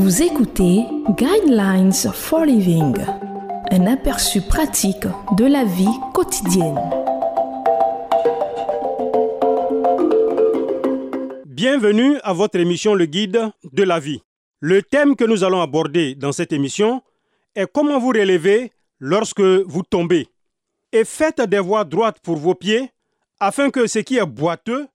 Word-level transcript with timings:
Vous 0.00 0.22
écoutez 0.22 0.84
Guidelines 1.16 1.90
for 2.14 2.44
Living, 2.44 2.94
un 3.72 3.86
aperçu 3.88 4.40
pratique 4.40 5.08
de 5.36 5.44
la 5.44 5.64
vie 5.64 5.88
quotidienne. 6.14 6.78
Bienvenue 11.46 12.16
à 12.22 12.32
votre 12.32 12.60
émission 12.60 12.94
Le 12.94 13.06
Guide 13.06 13.50
de 13.72 13.82
la 13.82 13.98
vie. 13.98 14.22
Le 14.60 14.84
thème 14.84 15.16
que 15.16 15.24
nous 15.24 15.42
allons 15.42 15.60
aborder 15.60 16.14
dans 16.14 16.30
cette 16.30 16.52
émission 16.52 17.02
est 17.56 17.66
comment 17.66 17.98
vous 17.98 18.10
relever 18.10 18.70
lorsque 19.00 19.40
vous 19.40 19.82
tombez. 19.82 20.28
Et 20.92 21.04
faites 21.04 21.40
des 21.40 21.58
voies 21.58 21.82
droites 21.84 22.20
pour 22.20 22.36
vos 22.36 22.54
pieds 22.54 22.88
afin 23.40 23.70
que 23.70 23.88
ce 23.88 23.98
qui 23.98 24.18
est 24.18 24.24
boiteux 24.24 24.86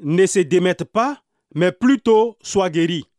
ne 0.00 0.24
se 0.24 0.38
démette 0.38 0.84
pas, 0.84 1.20
mais 1.52 1.72
plutôt 1.72 2.36
soit 2.42 2.70
guéri. 2.70 3.09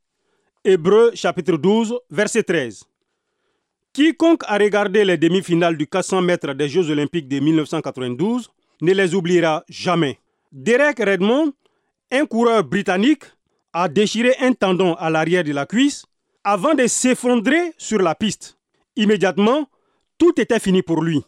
Hébreu 0.63 1.09
chapitre 1.15 1.57
12, 1.57 1.97
verset 2.11 2.43
13. 2.43 2.83
Quiconque 3.93 4.43
a 4.45 4.59
regardé 4.59 5.03
les 5.03 5.17
demi-finales 5.17 5.75
du 5.75 5.87
400 5.87 6.21
mètres 6.21 6.53
des 6.53 6.69
Jeux 6.69 6.91
olympiques 6.91 7.27
de 7.27 7.39
1992 7.39 8.51
ne 8.81 8.93
les 8.93 9.15
oubliera 9.15 9.63
jamais. 9.67 10.19
Derek 10.51 10.99
Redmond, 10.99 11.51
un 12.11 12.27
coureur 12.27 12.63
britannique, 12.63 13.23
a 13.73 13.89
déchiré 13.89 14.35
un 14.39 14.53
tendon 14.53 14.93
à 14.99 15.09
l'arrière 15.09 15.43
de 15.43 15.51
la 15.51 15.65
cuisse 15.65 16.05
avant 16.43 16.75
de 16.75 16.85
s'effondrer 16.85 17.73
sur 17.79 17.99
la 17.99 18.13
piste. 18.13 18.59
Immédiatement, 18.95 19.67
tout 20.19 20.39
était 20.39 20.59
fini 20.59 20.83
pour 20.83 21.01
lui. 21.01 21.23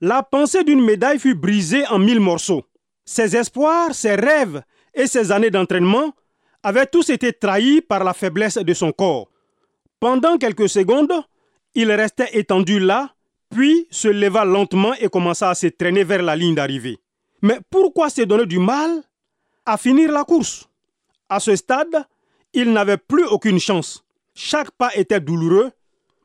La 0.00 0.22
pensée 0.22 0.64
d'une 0.64 0.82
médaille 0.82 1.18
fut 1.18 1.34
brisée 1.34 1.86
en 1.88 1.98
mille 1.98 2.20
morceaux. 2.20 2.64
Ses 3.04 3.36
espoirs, 3.36 3.94
ses 3.94 4.14
rêves 4.14 4.62
et 4.94 5.06
ses 5.06 5.32
années 5.32 5.50
d'entraînement 5.50 6.14
avaient 6.62 6.86
tous 6.86 7.10
été 7.10 7.32
trahis 7.32 7.80
par 7.80 8.04
la 8.04 8.14
faiblesse 8.14 8.58
de 8.58 8.74
son 8.74 8.92
corps. 8.92 9.28
Pendant 9.98 10.38
quelques 10.38 10.68
secondes, 10.68 11.12
il 11.74 11.90
restait 11.92 12.38
étendu 12.38 12.80
là, 12.80 13.14
puis 13.50 13.86
se 13.90 14.08
leva 14.08 14.44
lentement 14.44 14.94
et 14.94 15.08
commença 15.08 15.50
à 15.50 15.54
se 15.54 15.66
traîner 15.66 16.04
vers 16.04 16.22
la 16.22 16.36
ligne 16.36 16.54
d'arrivée. 16.54 16.98
Mais 17.42 17.58
pourquoi 17.70 18.10
se 18.10 18.22
donner 18.22 18.46
du 18.46 18.58
mal 18.58 19.02
à 19.66 19.76
finir 19.76 20.12
la 20.12 20.24
course? 20.24 20.68
À 21.28 21.40
ce 21.40 21.54
stade, 21.56 22.04
il 22.52 22.72
n'avait 22.72 22.96
plus 22.96 23.24
aucune 23.24 23.58
chance. 23.58 24.04
Chaque 24.34 24.70
pas 24.72 24.90
était 24.94 25.20
douloureux, 25.20 25.70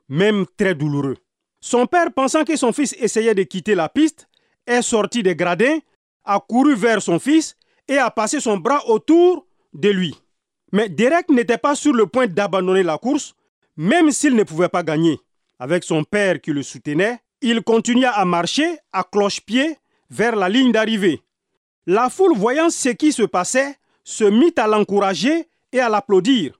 même 0.09 0.45
très 0.57 0.75
douloureux. 0.75 1.17
Son 1.59 1.87
père, 1.87 2.13
pensant 2.13 2.43
que 2.43 2.55
son 2.55 2.71
fils 2.71 2.95
essayait 2.99 3.33
de 3.35 3.43
quitter 3.43 3.75
la 3.75 3.89
piste, 3.89 4.27
est 4.67 4.81
sorti 4.81 5.23
des 5.23 5.35
gradins, 5.35 5.79
a 6.23 6.39
couru 6.39 6.75
vers 6.75 7.01
son 7.01 7.19
fils 7.19 7.55
et 7.87 7.97
a 7.97 8.09
passé 8.11 8.39
son 8.39 8.57
bras 8.57 8.87
autour 8.87 9.45
de 9.73 9.89
lui. 9.89 10.15
Mais 10.75 10.89
Derek 10.89 11.29
n'était 11.29 11.57
pas 11.57 11.73
sur 11.73 11.93
le 11.93 12.05
point 12.05 12.27
d'abandonner 12.27 12.83
la 12.83 12.97
course, 12.97 13.33
même 13.77 14.11
s'il 14.11 14.35
ne 14.35 14.43
pouvait 14.43 14.67
pas 14.67 14.83
gagner. 14.83 15.17
Avec 15.57 15.85
son 15.85 16.03
père 16.03 16.41
qui 16.41 16.51
le 16.51 16.63
soutenait, 16.63 17.19
il 17.39 17.61
continua 17.61 18.09
à 18.09 18.25
marcher 18.25 18.79
à 18.91 19.05
cloche-pied 19.05 19.77
vers 20.09 20.35
la 20.35 20.49
ligne 20.49 20.73
d'arrivée. 20.73 21.21
La 21.87 22.09
foule, 22.09 22.35
voyant 22.35 22.69
ce 22.69 22.89
qui 22.89 23.13
se 23.13 23.23
passait, 23.23 23.77
se 24.03 24.25
mit 24.25 24.51
à 24.57 24.67
l'encourager 24.67 25.47
et 25.71 25.79
à 25.79 25.87
l'applaudir. 25.87 26.59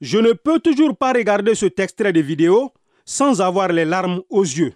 Je 0.00 0.16
ne 0.16 0.32
peux 0.32 0.58
toujours 0.58 0.96
pas 0.96 1.12
regarder 1.12 1.54
cet 1.54 1.78
extrait 1.80 2.14
de 2.14 2.22
vidéo 2.22 2.72
sans 3.04 3.42
avoir 3.42 3.68
les 3.68 3.84
larmes 3.84 4.22
aux 4.30 4.44
yeux. 4.44 4.72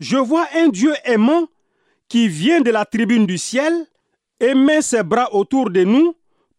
Je 0.00 0.16
vois 0.16 0.46
un 0.54 0.68
Dieu 0.68 0.94
aimant 1.04 1.48
qui 2.08 2.28
vient 2.28 2.62
de 2.62 2.70
la 2.70 2.86
tribune 2.86 3.26
du 3.26 3.36
ciel 3.36 3.74
et 4.40 4.54
met 4.54 4.80
ses 4.80 5.02
bras 5.02 5.34
autour 5.34 5.68
de 5.68 5.84
nous 5.84 6.16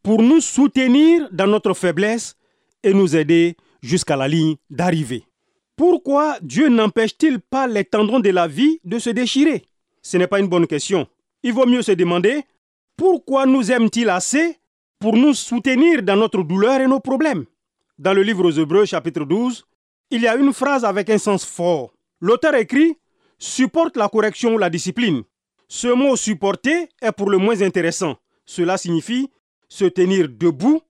pour 0.07 0.21
nous 0.21 0.39
soutenir 0.39 1.27
dans 1.33 1.47
notre 1.47 1.73
faiblesse 1.73 2.37
et 2.81 2.93
nous 2.93 3.17
aider 3.17 3.57
jusqu'à 3.81 4.15
la 4.15 4.29
ligne 4.29 4.55
d'arrivée. 4.69 5.25
Pourquoi 5.75 6.37
Dieu 6.41 6.69
n'empêche-t-il 6.69 7.41
pas 7.41 7.67
les 7.67 7.83
tendons 7.83 8.21
de 8.21 8.29
la 8.29 8.47
vie 8.47 8.79
de 8.85 8.99
se 8.99 9.09
déchirer? 9.09 9.65
Ce 10.01 10.15
n'est 10.15 10.27
pas 10.27 10.39
une 10.39 10.47
bonne 10.47 10.65
question. 10.65 11.07
Il 11.43 11.51
vaut 11.51 11.65
mieux 11.65 11.81
se 11.81 11.91
demander 11.91 12.43
pourquoi 12.95 13.45
nous 13.45 13.69
aime-t-il 13.69 14.09
assez 14.09 14.55
pour 14.97 15.17
nous 15.17 15.33
soutenir 15.33 16.01
dans 16.03 16.15
notre 16.15 16.41
douleur 16.41 16.79
et 16.79 16.87
nos 16.87 17.01
problèmes? 17.01 17.43
Dans 17.99 18.13
le 18.13 18.23
livre 18.23 18.45
aux 18.45 18.51
Hébreux 18.51 18.85
chapitre 18.85 19.25
12, 19.25 19.65
il 20.11 20.21
y 20.21 20.27
a 20.29 20.37
une 20.37 20.53
phrase 20.53 20.85
avec 20.85 21.09
un 21.09 21.17
sens 21.17 21.43
fort. 21.43 21.91
L'auteur 22.21 22.55
écrit 22.55 22.95
supporte 23.39 23.97
la 23.97 24.07
correction 24.07 24.55
ou 24.55 24.57
la 24.57 24.69
discipline. 24.69 25.23
Ce 25.67 25.89
mot 25.89 26.15
supporter 26.15 26.87
est 27.01 27.11
pour 27.11 27.29
le 27.29 27.39
moins 27.39 27.61
intéressant. 27.61 28.15
Cela 28.45 28.77
signifie 28.77 29.29
se 29.69 29.85
tenir 29.85 30.29
debout, 30.29 30.81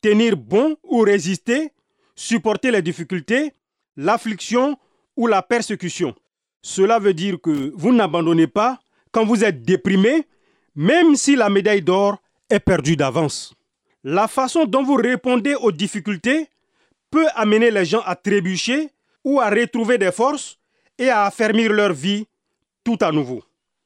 tenir 0.00 0.36
bon 0.36 0.76
ou 0.82 1.00
résister, 1.00 1.72
supporter 2.14 2.70
les 2.70 2.82
difficultés, 2.82 3.52
l'affliction 3.96 4.78
ou 5.16 5.26
la 5.26 5.42
persécution. 5.42 6.14
Cela 6.62 6.98
veut 6.98 7.14
dire 7.14 7.40
que 7.40 7.72
vous 7.74 7.92
n'abandonnez 7.92 8.46
pas 8.46 8.80
quand 9.12 9.24
vous 9.24 9.44
êtes 9.44 9.62
déprimé, 9.62 10.26
même 10.74 11.14
si 11.14 11.36
la 11.36 11.50
médaille 11.50 11.82
d'or 11.82 12.18
est 12.50 12.60
perdue 12.60 12.96
d'avance. 12.96 13.54
La 14.02 14.28
façon 14.28 14.64
dont 14.64 14.82
vous 14.82 14.96
répondez 14.96 15.54
aux 15.54 15.72
difficultés 15.72 16.48
peut 17.10 17.26
amener 17.34 17.70
les 17.70 17.84
gens 17.84 18.02
à 18.04 18.16
trébucher 18.16 18.90
ou 19.24 19.40
à 19.40 19.48
retrouver 19.48 19.98
des 19.98 20.12
forces 20.12 20.58
et 20.98 21.08
à 21.08 21.24
affermir 21.24 21.72
leur 21.72 21.92
vie 21.92 22.26
tout 22.82 22.98
à 23.00 23.12
nouveau. 23.12 23.42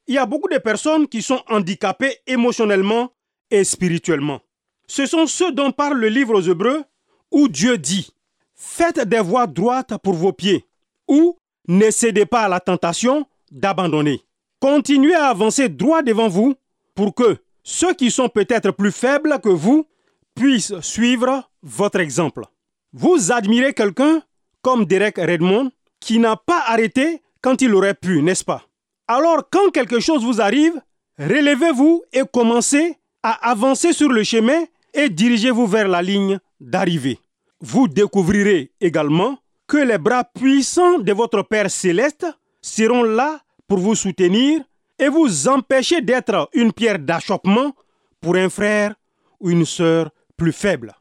Il 0.07 0.15
y 0.15 0.19
a 0.19 0.27
beaucoup 0.27 0.49
de 0.49 0.59
personnes 0.59 1.07
qui 1.07 1.23
sont 1.23 1.43
handicapées 1.49 2.17
émotionnellement 2.27 3.13
et 3.51 3.65
spirituellement. 3.65 4.41
Ce 4.87 5.07
sont 5.07 5.27
ceux 5.27 5.53
dont 5.53 5.73
parle 5.73 5.99
le 5.99 6.09
livre 6.09 6.35
aux 6.35 6.41
Hébreux 6.41 6.83
où 7.31 7.49
Dieu 7.49 7.79
dit 7.79 8.11
Faites 8.55 9.01
des 9.01 9.21
voies 9.21 9.47
droites 9.47 9.97
pour 10.03 10.15
vos 10.15 10.33
pieds 10.33 10.65
ou 11.07 11.39
ne 11.69 11.91
cédez 11.91 12.27
pas 12.27 12.43
à 12.43 12.49
la 12.49 12.61
tentation 12.61 13.27
d'abandonner. 13.51 14.23
Continuez 14.61 15.15
à 15.15 15.29
avancer 15.29 15.69
droit 15.69 16.03
devant 16.03 16.29
vous 16.29 16.55
pour 16.95 17.15
que 17.15 17.37
ceux 17.63 17.95
qui 17.95 18.11
sont 18.11 18.29
peut-être 18.29 18.73
plus 18.73 18.91
faibles 18.91 19.39
que 19.43 19.49
vous 19.49 19.87
puissent 20.35 20.81
suivre 20.81 21.49
votre 21.63 22.01
exemple. 22.01 22.45
Vous 22.93 23.31
admirez 23.31 23.75
quelqu'un 23.75 24.23
comme 24.63 24.87
Derek 24.87 25.19
Redmond 25.19 25.71
qui 26.01 26.19
n'a 26.19 26.37
pas 26.37 26.63
arrêté 26.67 27.23
quand 27.41 27.61
il 27.63 27.75
aurait 27.75 27.95
pu, 27.95 28.23
n'est-ce 28.23 28.45
pas? 28.45 28.65
Alors 29.07 29.49
quand 29.51 29.71
quelque 29.71 30.01
chose 30.01 30.25
vous 30.25 30.41
arrive, 30.41 30.81
relevez-vous 31.19 32.03
et 32.13 32.23
commencez 32.33 32.98
à 33.23 33.51
avancer 33.51 33.93
sur 33.93 34.09
le 34.09 34.23
chemin 34.25 34.65
et 34.95 35.09
dirigez-vous 35.09 35.67
vers 35.67 35.89
la 35.89 36.03
ligne 36.03 36.39
d'arrivée. 36.61 37.19
Vous 37.61 37.89
découvrirez 37.89 38.73
également 38.81 39.39
que 39.67 39.77
les 39.77 39.99
bras 39.99 40.25
puissants 40.25 40.99
de 40.99 41.13
votre 41.13 41.43
Père 41.43 41.71
céleste 41.71 42.27
seront 42.63 43.03
là 43.03 43.41
pour 43.67 43.79
vous 43.79 43.95
soutenir 43.95 44.61
et 44.99 45.09
vous 45.09 45.49
empêcher 45.49 46.01
d'être 46.01 46.49
une 46.55 46.73
pierre 46.73 46.99
d'achoppement 46.99 47.75
pour 48.21 48.37
un 48.37 48.49
frère 48.49 48.95
ou 49.41 49.51
une 49.51 49.65
sœur 49.67 50.11
plus 50.37 50.53
faible. 50.53 50.95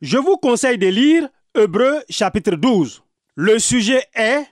Je 0.00 0.18
vous 0.18 0.36
conseille 0.36 0.78
de 0.78 0.88
lire 0.88 1.28
Hébreu 1.54 2.02
chapitre 2.08 2.56
12. 2.56 3.02
Le 3.34 3.58
sujet 3.58 4.02
est 4.14 4.44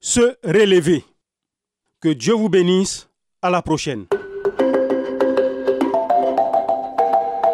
se 0.00 0.36
relever. 0.44 1.04
Que 2.00 2.08
Dieu 2.10 2.34
vous 2.34 2.48
bénisse. 2.48 3.08
À 3.42 3.48
la 3.48 3.62
prochaine. 3.62 4.06